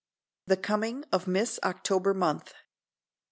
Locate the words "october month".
1.61-2.55